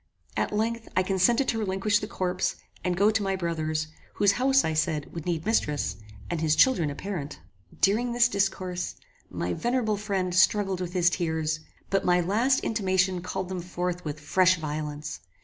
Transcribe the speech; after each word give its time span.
At 0.35 0.51
length, 0.51 0.89
I 0.97 1.03
consented 1.03 1.47
to 1.49 1.59
relinquish 1.59 1.99
the 1.99 2.07
corpse, 2.07 2.55
and 2.83 2.97
go 2.97 3.11
to 3.11 3.21
my 3.21 3.35
brother's, 3.35 3.85
whose 4.15 4.31
house, 4.31 4.65
I 4.65 4.73
said, 4.73 5.13
would 5.13 5.27
need 5.27 5.45
mistress, 5.45 5.95
and 6.27 6.41
his 6.41 6.55
children 6.55 6.89
a 6.89 6.95
parent. 6.95 7.37
During 7.81 8.11
this 8.11 8.27
discourse, 8.27 8.95
my 9.29 9.53
venerable 9.53 9.97
friend 9.97 10.33
struggled 10.33 10.81
with 10.81 10.93
his 10.93 11.11
tears, 11.11 11.59
but 11.91 12.03
my 12.03 12.19
last 12.19 12.61
intimation 12.61 13.21
called 13.21 13.47
them 13.47 13.61
forth 13.61 14.03
with 14.03 14.19
fresh 14.19 14.57
violence. 14.57 15.19